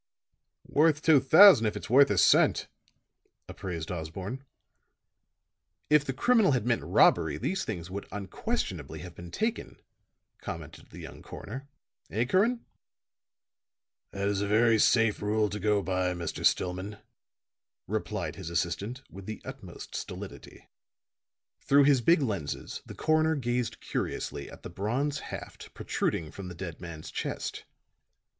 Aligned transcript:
"Worth 0.67 1.03
two 1.03 1.19
thousand 1.19 1.67
if 1.67 1.77
it's 1.77 1.87
worth 1.87 2.09
a 2.09 2.17
cent," 2.17 2.65
appraised 3.47 3.91
Osborne. 3.91 4.43
"If 5.91 6.05
the 6.05 6.11
criminal 6.11 6.53
had 6.53 6.65
meant 6.65 6.81
robbery 6.81 7.37
these 7.37 7.63
things 7.63 7.91
would 7.91 8.07
unquestionably 8.11 9.01
have 9.01 9.13
been 9.13 9.29
taken," 9.29 9.79
commented 10.39 10.89
the 10.89 10.97
young 10.97 11.21
coroner. 11.21 11.69
"Eh, 12.09 12.25
Curran?" 12.25 12.65
"That 14.09 14.27
is 14.27 14.41
a 14.41 14.47
very 14.47 14.79
safe 14.79 15.21
rule 15.21 15.51
to 15.51 15.59
go 15.59 15.83
by, 15.83 16.15
Mr. 16.15 16.43
Stillman," 16.43 16.97
replied 17.85 18.37
his 18.37 18.49
assistant, 18.49 19.03
with 19.11 19.27
the 19.27 19.39
utmost 19.45 19.93
stolidity. 19.93 20.67
Through 21.59 21.83
his 21.83 22.01
big 22.01 22.23
lenses 22.23 22.81
the 22.87 22.95
coroner 22.95 23.35
gazed 23.35 23.79
curiously 23.81 24.49
at 24.49 24.63
the 24.63 24.69
bronze 24.71 25.19
haft 25.19 25.75
protruding 25.75 26.31
from 26.31 26.47
the 26.47 26.55
dead 26.55 26.81
man's 26.81 27.11
chest. 27.11 27.65